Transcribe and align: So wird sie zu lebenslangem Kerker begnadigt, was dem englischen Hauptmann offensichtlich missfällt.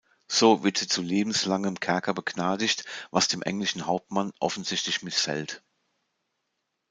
So 0.27 0.63
wird 0.63 0.79
sie 0.79 0.87
zu 0.87 1.03
lebenslangem 1.03 1.79
Kerker 1.79 2.15
begnadigt, 2.15 2.85
was 3.11 3.27
dem 3.27 3.43
englischen 3.43 3.85
Hauptmann 3.85 4.33
offensichtlich 4.39 5.03
missfällt. 5.03 5.61